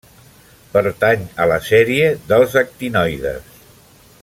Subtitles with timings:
[0.75, 3.63] Pertany a la sèrie dels actinoides.